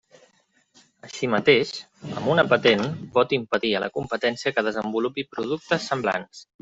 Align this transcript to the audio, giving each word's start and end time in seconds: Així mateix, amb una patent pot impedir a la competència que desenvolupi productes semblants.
Així 1.07 1.27
mateix, 1.33 1.73
amb 2.21 2.31
una 2.35 2.45
patent 2.53 2.81
pot 3.19 3.35
impedir 3.39 3.75
a 3.75 3.83
la 3.85 3.91
competència 3.99 4.55
que 4.57 4.65
desenvolupi 4.69 5.27
productes 5.37 5.87
semblants. 5.93 6.43